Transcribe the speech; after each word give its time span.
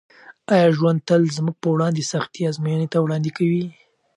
آیا 0.53 0.67
ژوند 0.77 0.99
تل 1.07 1.21
زموږ 1.37 1.55
پر 1.61 1.69
وړاندې 1.73 2.03
سختې 2.11 2.47
ازموینې 2.49 2.87
نه 2.93 2.99
وړاندې 3.03 3.31
کوي؟ 3.37 3.65